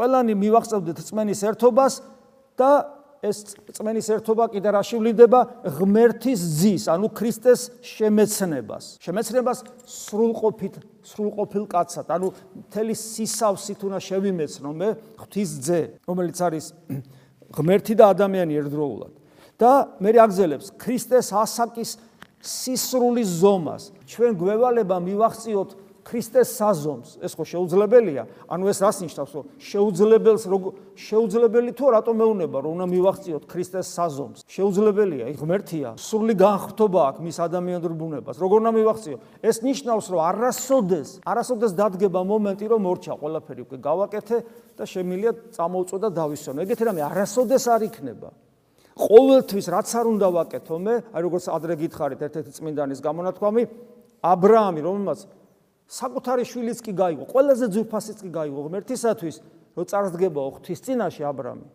[0.00, 2.00] ყველანი მივახწევდეთ რწმენის ერთობას
[2.56, 2.70] და
[3.20, 5.40] ეს რწმენის ერთობა კიდე რა შევლინდება
[5.76, 8.96] ღმერთის ძის, ანუ ქრისტეს შემეცნებას.
[9.04, 12.32] შემეცნებას სრულყოფით, სრულყოფილ კაცად, ანუ
[12.64, 14.88] მთელი სისავსით უნდა შევიმეცნო მე
[15.20, 16.72] ღვთის ძე, რომელიც არის
[17.60, 19.12] ღმერთი და ადამიანი ერთდროულად.
[19.60, 22.00] და მე აგზელებს ქრისტეს ასაკის
[22.40, 23.92] სისრულის ზომას.
[24.08, 25.76] ჩვენ გვევალება მივახციოთ
[26.10, 27.22] ქრისტეს საზომს.
[27.22, 28.22] ეს ხო შეუძლებელია?
[28.50, 33.86] ანუ ეს რას ნიშნავს, რომ შეუძლებელს როგორ შეუძლებელი თუ რატომ მეუნება, რომ უნდა მივახციოთ ქრისტეს
[33.94, 34.38] საზომს?
[34.50, 38.36] შეუძლებელია, ღმერთია, სრული განხრთობა აქვს მის ადამიანურ ბუნებას.
[38.42, 39.16] როგორ უნდა მივახციო?
[39.38, 44.36] ეს ნიშნავს, რომ არასოდეს, არასოდეს დადგება მომენტი, რომ მორჩა ყველაფერი უკვე გავაკეთე
[44.74, 46.58] და შემილია წამოუწვა და დავისვენო.
[46.66, 48.28] ეგეთი რამე არასოდეს არ იქნება.
[48.98, 53.62] ყოველთვის რაც არ უნდა ვაკეთო მე, აი როგორც ადრე გითხარით ერთ-ერთი წმინდანის გამონათქვამი,
[54.20, 55.39] ა ブラ ამი რომელმაც
[55.90, 59.36] საკუთარი შვილიც კი გაიღო, ყველაზე ძვირფასიც კი გაიღო ღმერთისათვის,
[59.74, 61.66] რომ წარსდგებაო ღვთის წინაშე აბრამი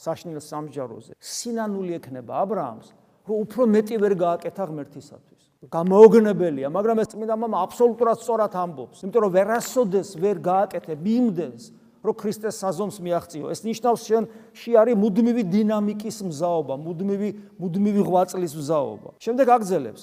[0.00, 1.12] საშნელ სამსჯავროზე.
[1.18, 2.86] სინანული ექნება აბრამს,
[3.28, 5.42] რომ უფრო მეტი ვერ გააკეთა ღმერთისათვის.
[5.68, 11.62] გამოოგნებელია, მაგრამ ეს წმინდა მამა აბსოლუტურად სწორად ამბობს, იმიტომ რომ ვერასოდეს ვერ გააკეთე მიმდენს,
[12.00, 13.46] რომ ქრისტეს საზომს მიაღწიო.
[13.52, 14.24] ეს ნიშნავს შენ
[14.56, 19.08] შეარი მუდმივი დინამიკის მზაობა, მუდმივი მუდმივი ღვაწლის მზაობა.
[19.20, 20.02] შემდეგ აგრძელებს.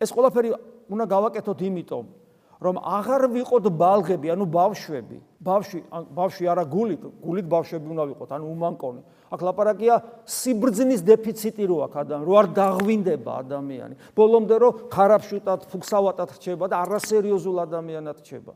[0.00, 0.48] ეს ყველაფერი
[0.88, 2.04] უნდა გავაკეთოთ იმიტომ,
[2.64, 5.18] რომ აღარ ვიყოთ ბალღები, ანუ ბავშვები.
[5.44, 5.78] ბავშვი,
[6.16, 9.00] ბავშვი არა გულით, გულით ბავშვები უნდა ვიყოთ, ანუ უმანკონი.
[9.34, 13.94] აქ ლაპარაკია სიბრძნის დეფიციტი რო აქვს ადამიანი, რო არ დაღვინდება ადამიანი.
[14.16, 18.52] ბოლომდე რო ხარაფშუტად, ფუქსავატად რჩება და არასერიოზულ ადამიანად რჩება.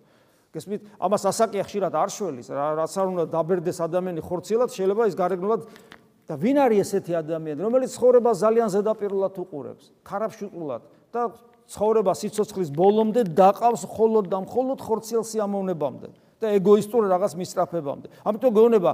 [0.49, 0.81] გესმით?
[0.97, 5.61] ამას ასაკია ხშირად არ შველის, რაც არ უნდა დაბერდეს ადამიანი ხორციელად, შეიძლება ის გარეგნულად
[6.25, 11.21] და ვინ არის ესეთი ადამიანი, რომელიც ცხოვრება ძალიან ზედაპირულად უყურებს, ხარაფშუტულად და
[11.69, 16.09] ცხოვრება სიცოცხლის ბოლომდე დაყავს მხოლოდ და მხოლოდ ხორციელ სიამოვნებამდე
[16.41, 18.07] და ეგოისტურ რაღაც მისწრაფებამდე.
[18.25, 18.93] ამიტომ გეუბნება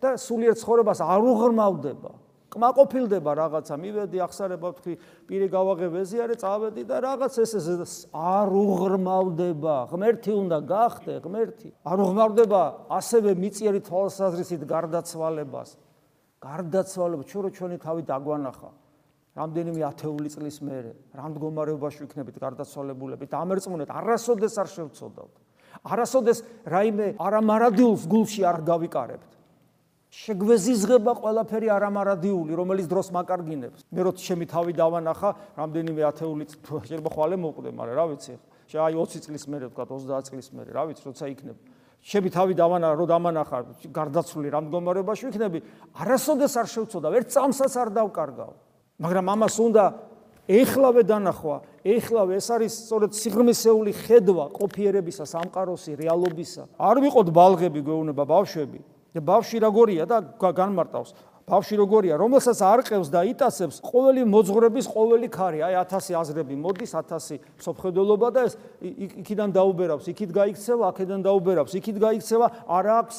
[0.00, 2.10] და სულიერ ცხოვრებას არ უღრმავდება.
[2.54, 4.94] კმაყოფილდება რაღაცა, მივედი ახსარება თქვი,
[5.26, 9.76] პირი გავაღებ ეზიარე, წავედი და რაღაც ეს არ უღრმავდება.
[9.90, 11.68] ღმერთი უნდა გახდე, ღმერთი.
[11.82, 12.60] არ უღრმავდება
[12.94, 15.68] ასევე მიწიერი თვალსაზრისით გარდაცვალებას.
[16.38, 18.70] გარდაცვალება, ჩვენ რო ჩვენი თავი დაგვანახა.
[19.34, 25.34] რამდენიმე ათეული წლის მერე, რამ მდგომარეობაში ვიქნებით გარდაცვალებულებით, ამერწმუნეთ, არასოდეს არ შევწოდავთ.
[25.82, 26.38] არასოდეს
[26.70, 29.30] რაიმე არამარადიულს გულში არ გავიკარებთ.
[30.14, 33.82] შეგვეზიზღება ყველაფერი არამარადიული, რომელიც დროს მაკარგინებს.
[33.90, 38.34] მე რო ჩემი თავი დავანახა, რამდენიმე ათეული შეიძლება ხვალე მოკვდე, მაგრამ რა ვიცი,
[38.78, 41.56] აი 20 წლის მერე ვთქვა 30 წლის მერე, რა ვიცი, როცა იქნებ.
[42.06, 43.58] ჩემი თავი დავანახა, რო დამანახა,
[43.90, 45.58] გარდაცვლილი რამ მდგომარეობაში ვიქნები,
[45.98, 48.52] არასოდეს არ შევწოდა, ერთ წამსაც არ დავკარგავ.
[49.00, 49.84] მაგრამ ამას უნდა
[50.44, 56.62] ეხლავე დანახვა, ეხლავე ეს არის სწორედ სიღრმისეული ხედვა ყოფიერებისა, სამყაროსი რეალობისა.
[56.78, 58.80] არ ვიყოთ ბალღები გვეუბნება ბავშვები.
[59.14, 61.14] და ბავშვი როგორია და განმარტავს.
[61.44, 66.92] ბავშვი როგორია, რომელსაც არ ყევს და იტაცებს ყოველი მოძღვრების ყოველი ქარი, აი 1000 აზრები მოდის,
[66.96, 73.16] 1000 სოფხედელობა და ეს იქიდან დაუბერავს, იქით გაიქცევა, აქედან დაუბერავს, იქით გაიქცევა, არ აქვს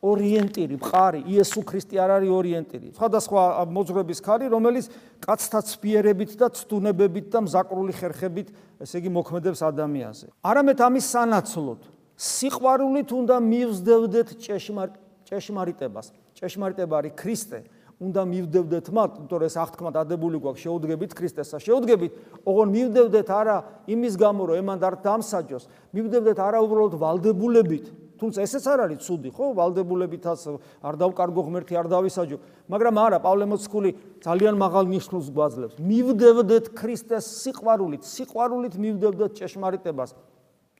[0.00, 2.88] ორიენტირი, მყარი, იესო ქრისტე არ არის ორიენტირი.
[2.96, 4.86] სხვადასხვა მოძღვრების ქარი, რომელიც
[5.20, 8.48] კაცთა ცფიერებით და ცდუნებებით და მზაკრული ხერხებით,
[8.80, 10.26] ესე იგი მოქმედებს ადამიანზე.
[10.40, 11.80] არამედ ამის სანაცვლოდ,
[12.16, 14.94] სიყვარულით უნდა მივსდევდეთ ჭეშმარიტ
[15.28, 16.06] ჭეშმარიტებას.
[16.34, 17.60] ჭეშმარიტება არის ქრისტე.
[18.00, 21.56] უნდა მივდევდეთ მათ, იმიტომ რომ ეს აღთქმა დადებული გვაქვს, შეუდგებით ქრისტესა.
[21.60, 22.12] შეუდგებით,
[22.48, 23.56] ოღონ მივდევდეთ არა
[23.92, 27.84] იმის გამო, რომ ემან არ დამსაჯოს, მივდევდეთ არა უბრალოდ ვალდებულებით.
[28.20, 29.44] თუმცა ესეც არ არის ცუდი, ხო?
[29.56, 30.40] ვალდებულებითაც
[30.84, 32.36] არ დავკარგო ღმერთი, არ დავისაჯო,
[32.68, 35.74] მაგრამ არა, პავლე მოციქული ძალიან მაღალ ნიშნულს გვაძლევს.
[35.80, 40.10] მივდევდეთ ქრისტეს სიყვარულით, სიყვარულით მივდევდეთ ჭეშმარიტებას.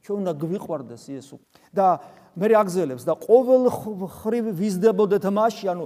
[0.04, 1.36] ჩვენ უნდა გვიყვარდეს იესო.
[1.72, 2.00] და
[2.36, 3.62] მე აგზელებს და ყოველ
[4.20, 5.84] ხრივ ვიზდებოდეთ მასში, ანუ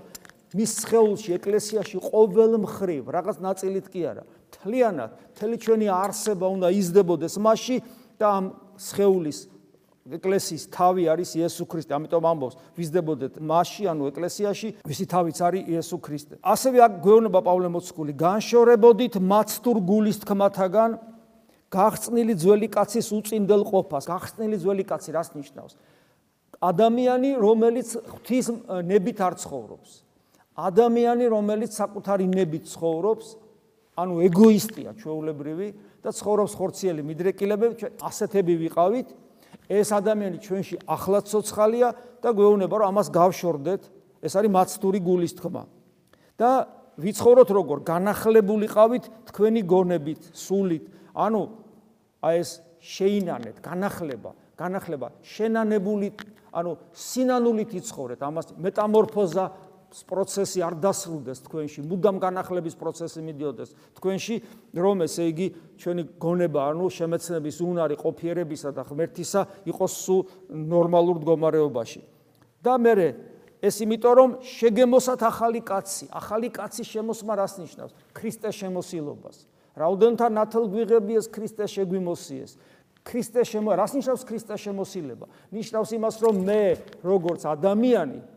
[0.54, 4.22] მის სხეულში, ეკლესიაში ყოველ მხრივ, რაღაც ნაწილით კი არა,
[4.54, 7.76] თლიანად, თელი ჩვენი არსება უნდა იზდებოდეს მასში
[8.20, 8.44] და ამ
[8.78, 9.38] სხეულის
[10.04, 11.96] ეკლესიის თავი არის იესო ქრისტე.
[11.96, 16.34] ამიტომ ამბობს, ვიზდებოდეთ მასში, ანუ ეკლესიაში, ვისი თავიც არის იესო ქრისტე.
[16.44, 20.90] ასევე აქ გვეუბნება პავლე მოციქული, განშორებოდით მაცთურ გულის თქმათაგან
[21.72, 24.04] გახსნილი ძველი კაცის უწინდელ ყოფას.
[24.04, 25.74] გახსნილი ძველი კაცი რას ნიშნავს?
[26.60, 28.46] ადამიანი, რომელიც ღვთის
[28.84, 29.90] ნებით არ ცხოვრობს.
[30.54, 33.26] ადამიანი, რომელიც საკუთარი ნებით ცხოვრობს,
[33.96, 35.68] ანუ ეგოისტია ჩვეულებრივი
[36.02, 39.08] და ცხოვრობს ხორციელი მიდრეკილებები, ჩვენ ასეთები ვიყავით.
[39.68, 41.88] ეს ადამიანი ჩვენში ახლაც ცოცხალია
[42.20, 43.82] და გვეუბნება, რომ ამას გავშორდეთ.
[44.24, 45.64] ეს არის მაცтуრი გულის თქმა.
[46.38, 46.66] და
[46.98, 50.84] ვიცხოვროთ როგორ განახლებულიყავით თქვენი გონებით, სულით.
[51.14, 51.42] ანუ
[52.22, 52.50] აი ეს
[52.80, 56.08] შეინანეთ, განახლება, განახლება, შენანებული
[56.54, 59.44] ანუ სინანულით იცხოვრეთ ამას მეტამორფოზა
[60.02, 63.70] პროცესი არ დასრულდეს თქვენში მუდამ განახლების პროცესი მიდიოდეს.
[63.94, 64.34] თქვენში
[64.74, 65.46] რომ ესე იგი
[65.78, 72.00] ჩვენი გონება ანუ შემეცნების უნარი ყოფიერებისა და ღმერთისა იყოს სულ ნორმალურ მდგომარეობაში.
[72.64, 73.14] და მე
[73.64, 76.06] ეს იმიტომ რომ შეგემოსათ ახალი კაცი.
[76.12, 77.92] ახალი კაცის შემოსმა რას ნიშნავს?
[78.12, 79.36] ქრისტეს შემოსილობას.
[79.78, 82.52] რაოდენთა ნათელ გვიღებიეს ქრისტეს შეგვიმოსიეს.
[83.04, 85.26] ქრისტე შემო რას ნიშნავს ქრისტეს შემოსილება?
[85.52, 86.62] ნიშნავს იმას, რომ მე
[87.04, 88.33] როგორც ადამიანი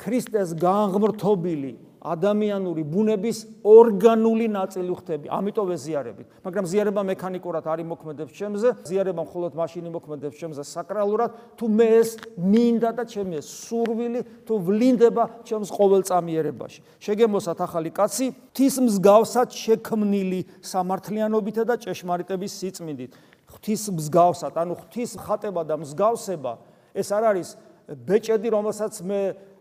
[0.00, 5.26] ქრისტეს განღმრთობილი ადამიანური ბუნების ორგანული ნაწილი ხდები.
[5.28, 6.26] ამიტომ ეზიარებით.
[6.40, 12.10] მაგრამ ზიარება მექანიკურად არ იმოქმედებს ჩემზე, ზიარება მხოლოდ მაშინ იმოქმედებს ჩემზე საკრალურად, თუ მე ეს
[12.40, 16.80] მინდა და ჩემი ეს სურვილი თუ ვლინდება ჩემს ყოველწამიერებაში.
[17.04, 23.12] შეგემოსათ ახალი კაცი, თის მსგავსად შექმნილი სამართლიანობითა და ჭეშმარიტების სიწმინდით.
[23.50, 26.52] ღვთის მსგავსად, ანუ ღვთის ხატება და მსგავსება,
[26.96, 27.48] ეს არ არის
[27.90, 29.20] ბეჭედი, რომელსაც მე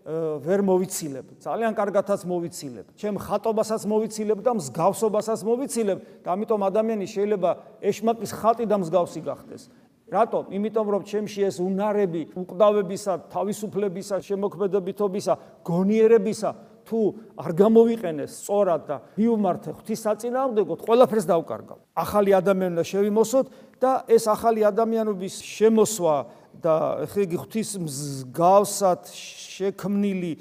[0.10, 1.26] ვერ მოვიცილებ.
[1.38, 2.86] ძალიან კარგათაც მოვიცილებ.
[2.98, 9.63] ჩემ ხატობასაც მოვიცილებ და მსგავსობასაც მოვიცილებ და ამიტომ ადამიანი შეიძლება ეშმაკის ხატი და მსგავსი გახდეს.
[10.10, 10.50] რატომ?
[10.50, 16.50] იმიტომ რომ ჩემში ეს უნარები, უკვდავებისა, თავისუფლებისა, შემოქმედებითობისა, გონიერებისა
[16.89, 17.02] თუ
[17.38, 21.78] არ გამოვიყენეს სწორად და მიუმართე ღვთისაწინააღმდეგოდ, ყველაფერს დავკარგავ.
[21.93, 23.45] ახალი ადამიანი უნდა შევიმოსოთ
[23.78, 26.15] და ეს ახალი ადამიანობის შემოსვა
[26.58, 26.75] და
[27.13, 30.34] ხე ღვთის მსგავსად შექმნილი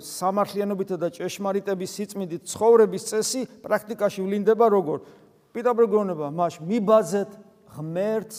[0.00, 4.98] სამართლიანობით და ჭეშმარიტების სიწმინდით ცხოვრების წესი პრაქტიკაში ვლინდება როგორ?
[5.52, 7.30] პირდაპირ გონება მას მიბაძეთ
[7.74, 8.38] ღმერთს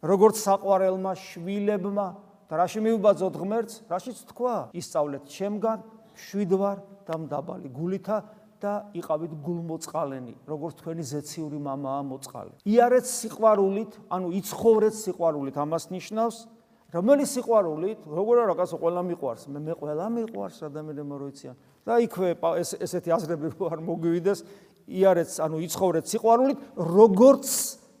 [0.00, 2.06] როგორც საყვარელმა შვილებმა
[2.50, 3.74] და რაში მიუბაძოთ ღმერთს?
[3.90, 4.54] რაშიც თქვა?
[4.74, 5.78] ისწავლეთ ჩემგან
[6.20, 6.76] შვიდვარ
[7.08, 8.18] და მდაბალი გულითა
[8.60, 12.52] და იყავით გულმოწყალენი, როგორც თქვენი ზეციური მამაა მოწყალე.
[12.68, 16.36] იარეთ სიყვარულით, ანუ იცხოვრეთ სიყვარულით, ამას ნიშნავს,
[16.92, 21.56] რომელი სიყვარულით, როგორ არა კაცო ყველა მიყვარს, მე მე ყველა მიყვარს ადამიანებმა როიციან.
[21.80, 22.28] და იქვე
[22.60, 24.38] ეს ესეთი აზრები რო არ მოგვივიდეს,
[24.90, 27.48] იარეთ, ანუ იცხოვრეთ სიყვარულით, როგორც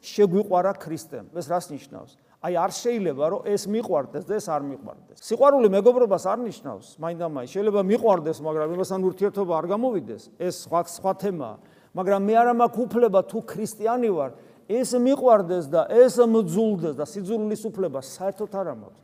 [0.04, 1.32] შეგვიყვარა ქრისტემ.
[1.32, 2.12] ეს რას ნიშნავს?
[2.40, 5.18] აი არ შეიძლება რომ ეს მიყვარდეს და ეს არ მიყვარდეს.
[5.20, 11.12] სიყვარული მეგობრობას არ ნიშნავს, მაინდამაი შეიძლება მიყვარდეს, მაგრამ იმასთან ურთიერთობა არ გამოვიდეს, ეს სხვა სხვა
[11.20, 11.56] თემაა.
[11.92, 14.30] მაგრამ მე არა მაქვს უფლება თუ ქრისტიანი ვარ,
[14.72, 19.00] ეს მიყვარდეს და ეს მძულდეს და სიძულვილის უფლება საერთოდ არ მაქვს.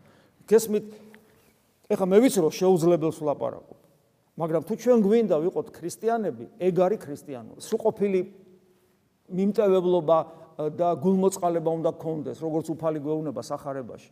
[0.48, 0.86] გესმით?
[1.92, 3.78] ეხლა მე ვიცი რომ შეუძლებელს ვლაპარაკობ.
[4.36, 7.60] მაგრამ თუ ჩვენ გვინდა ვიყოთ ქრისტიანები, ეგ არის ქრისტიანობა.
[7.60, 8.20] სრულყოფილი
[9.28, 10.18] მიმტევებლობა
[10.56, 14.10] და გულმოწყალება უნდა გქონდეს, როგორც უფალი გვეუბნება სახარებაში.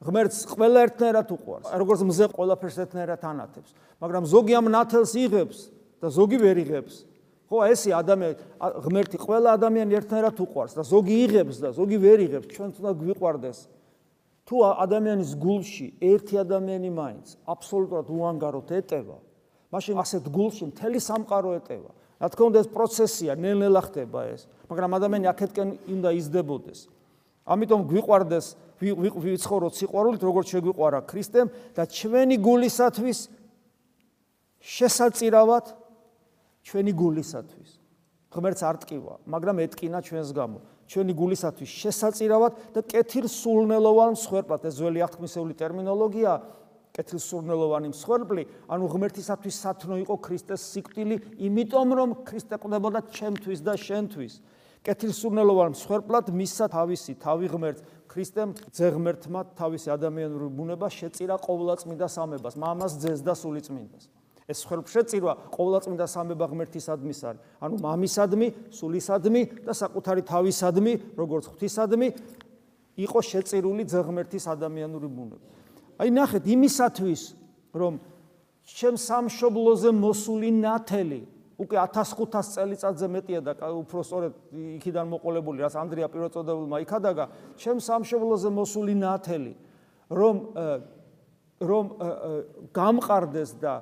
[0.00, 5.58] ღმერთს ყველა ერთნაირად უყვარს, როგორც მზე ყველაფერს ერთნაირად ანათებს, მაგრამ ზოგი ამ ნათელს იღებს
[6.00, 6.94] და ზოგი ვერ იღებს.
[7.50, 8.36] ხო, ესე ადამიანი
[8.80, 13.58] ღმერთი ყველა ადამიანი ერთნაირად უყვარს და ზოგი იღებს და ზოგი ვერ იღებს, ჩვენ თუნდა გვიყვარდეს.
[14.48, 19.18] თუ ადამიანის გულში ერთი ადამიანი მაინც აბსოლუტურად უანგაროთ ეტევა,
[19.70, 21.90] მაშინ ასეთ გულში მთელი სამყარო ეტევა.
[22.20, 26.80] რა თქმა უნდა ეს პროცესია ნელ-ნელა ხდება ეს მაგრამ ადამიანი აქეთკენ უნდა იზრდებოდეს.
[27.48, 28.46] ამიტომ გვიყვარდეს
[28.80, 33.18] ვიცხოვროთ სიყვარულით როგორც შეგვიყვარა ქრისტემ და ჩვენი გულისათვის
[34.60, 35.64] შესაწირავად
[36.60, 37.70] ჩვენი გულისათვის.
[38.30, 40.58] ღმერთს არ ტკივა მაგრამ ეტკინა ჩვენს გამო.
[40.90, 44.60] ჩვენი გულისათვის შესაწირავად და კეთილსულნელოვან მსხვერპლად.
[44.68, 46.32] ეს ძველი აღთქმისეული ტერმინოლოგია
[47.00, 51.16] კეთილსურნელოვანი მსხვერპლი, ანუ ღმერთისათვის სათნო იყო ქრისტეს სიკვდილი,
[51.48, 54.34] იმიტომ რომ ქრისტე ყდებოდა ჩემთვის და შენთვის.
[54.84, 62.92] კეთილსურნელოვან მსხვერპლად მისცა თავისი თავი ღმერთს, ქრისტემ ძეღმერთმა თავისი ადამიანური ბუნება შეწირა ყოვლადწმინდა სამებას, მამას
[63.00, 64.04] ძეს და სულიწმინდას.
[64.50, 72.08] ეს მსხვერპლშეწირვა ყოვლადწმინდა სამება ღმერთისადმი არის, ანუ მამისადმი, სულისადმი და საკუთარი თავისადმი, როგორც ღვთისადმი
[72.98, 75.46] იყო შეწირული ძეღმერთის ადამიანური ბუნება.
[76.00, 77.22] აი ნახეთ იმისათვის
[77.76, 77.98] რომ
[78.64, 81.20] ჩემ სამშობლოზე მოსული ნათელი
[81.60, 84.32] უკვე 1500 წელიწადზე მეტია და უფრო სწორედ
[84.80, 87.24] იქიდან მოყოლებული რაც ანდრია პირველწოდებულმა იქადაგა
[87.60, 89.52] ჩემ სამშობლოზე მოსული ნათელი
[90.08, 90.36] რომ
[91.60, 91.84] რომ
[92.72, 93.74] გამყარდეს და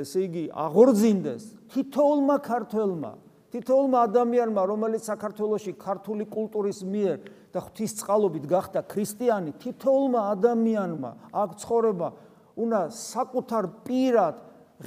[0.00, 1.42] ესე იგი აღორძინდეს
[1.74, 3.12] თითოულმა ქართველმა
[3.50, 7.16] თითოულმა ადამიანმა, რომელიც საქართველოსი ქართული კულტურის მიერ
[7.50, 12.08] და ღვთის წყალობით გახდა ქრისტიანი, თითოულმა ადამიანმა აქ ცხოვრება
[12.56, 14.36] უნდა საკუთარ პირად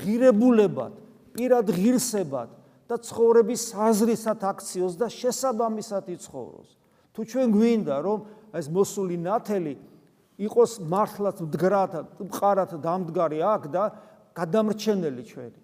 [0.03, 0.93] ღირებულებად,
[1.35, 2.49] პირად ღირსებად
[2.87, 6.69] და ცხოვრების აზრისად აქციოს და შესაბამისად იცხოვროს.
[7.13, 8.19] თუ ჩვენ გვინდა, რომ
[8.53, 9.75] ეს მოსული ნათელი
[10.39, 11.93] იყოს მართლაც მდგრად,
[12.25, 13.83] მყარად დამდგარი აქ და
[14.33, 15.59] გადამრჩენელი ჩვენი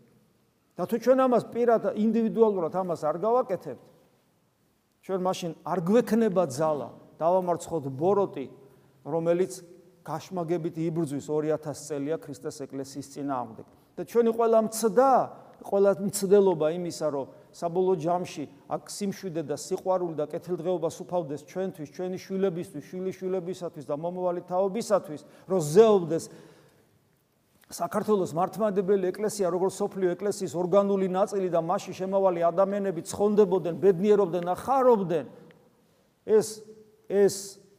[0.79, 3.83] და თუ ჩვენ ამას პირად ინდივიდუალურად ამას არ გავაკეთებთ
[5.09, 6.89] ჩვენ მაშინ არ გვექნება ძალა.
[7.17, 8.45] დავამარცხოთ ბოროტი
[9.09, 9.65] რომელიც
[10.05, 13.65] გაშმაგებით იბრძვის 2000 წელია ქრისტეს ეკლესიის წინააღმდეგ.
[13.97, 15.11] და ჩვენი ყველა მცდა
[15.65, 22.17] ყველა მცდელობა იმისა რომ საბოლოო ჯამში აქ სიმშვიდე და სიყვარული და კეთილდღეობა სუფავდეს ჩვენთვის ჩვენი
[22.21, 26.23] შვილებისთვის შვილიშვილებისათვის და მომავალი თაობისათვის რომ ზეობდეს
[27.69, 34.55] საქართველოს მართლმადიდებელი ეკლესია როგორც სოფლიო ეკლესიის ორგანული ნაწილი და მასში შემავალი ადამიანები ცხონდებოდნენ, ბედნიერობდნენ და
[34.57, 35.25] ხარობდნენ.
[36.25, 36.47] ეს
[37.09, 37.35] ეს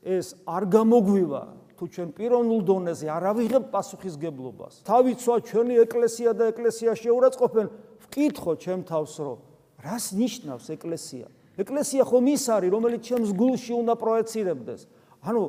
[0.07, 1.43] ეს არ გამოგვივა
[1.75, 4.87] თუ ჩვენ პიროვნულ დონეზე არ ავიღებ პასუხისგებლობას.
[4.87, 7.67] თავიცვა ჩვენი ეკლესია და ეკლესია შეურაცხყოფენ,
[8.05, 9.39] ვკითხო ჩემ თავს რომ
[9.81, 11.27] რას ნიშნავს ეკლესია?
[11.59, 14.81] ეკლესია ხომ ის არის, რომელიც ჩემს გულში უნდა პროექცირებდეს.
[15.25, 15.43] ანუ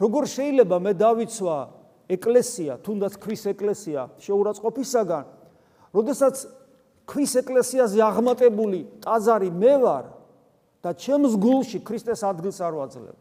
[0.00, 5.24] როგორ შეიძლება მე დავიცვა ეკლესია, თუნდაც ქვის ეკლესია შეურაცხყოფისაგან,
[5.94, 6.34] როდესაც
[7.06, 10.04] ქვის ეკლესიაზე აღმატებული ტაძარი მე ვარ
[10.82, 13.16] და ჩემს გულში ქრისტეს ადგილს არ ვაძლევ.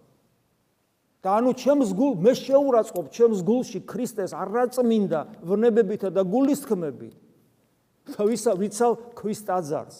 [1.21, 7.13] და ანუ ჩემს გულ მე შეურაცხყოფ ჩემს გულში ქრისტეს არაწმინდა ვნებებითა და გულისხმებით
[8.09, 9.97] და ვისა ვიცავ ქვის ტაძარს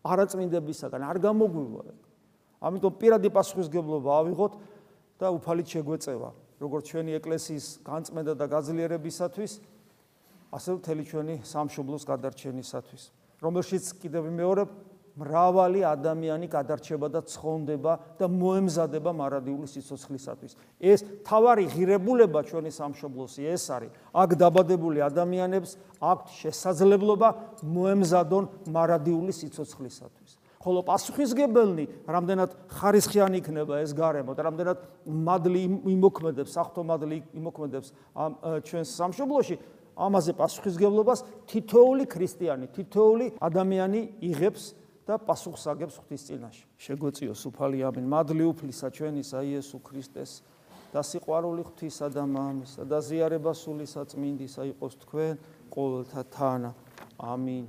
[0.00, 1.84] არაწმინდებისაგან არ გამოგვივა
[2.64, 4.52] ამიტომ პირადი პასუხისგებლობა ავიღოთ
[5.20, 9.52] და უფალით შეგვეწევა როგორც ჩვენი ეკლესიის განწმენდა და გაძლიერებისათვის
[10.52, 13.02] ასე მთელი ჩვენი სამშობლოს გადარჩენისათვის
[13.40, 14.62] რომელშიც კიდევ მეორე
[15.20, 20.56] მრავალი ადამიანი გადარჩება და ცხონდება და მოემზადება მარადიული სიცოცხლისათვის.
[20.80, 23.90] ეს თავარი ღირებულება ჩვენი სამშობლოსი ეს არის.
[24.14, 27.28] აქ დაბადებული ადამიანებს აქვთ შესაძლებლობა
[27.60, 30.39] მოემზადონ მარადიული სიცოცხლისათვის.
[30.60, 38.36] ხოლო პასუხისგებელნი, რამდენად ხარისხიანი იქნება ეს გარემო და რამდენად მადლი იმოქმედებს, საფრთხო მადლი იმოქმედებს ამ
[38.68, 39.56] ჩვენს სამშობლოში,
[39.96, 44.76] ამაზე პასუხისგებლობას თითოეული ქრისტიანი, თითოეული ადამიანი იღებს
[45.08, 46.64] და პასუხს აგებს ღვთის წინაშე.
[46.76, 48.04] შეგვეციოს უფალი ამინ.
[48.04, 50.44] მადლი უფლისა ჩვენისა იესო ქრისტეს
[50.92, 55.34] და სიყვარული ღვთისა და მამისა და ზიარება სული საწმინდისა იყოს თქვენ
[55.72, 56.70] ყოველთა თანა.
[57.16, 57.64] ამინ.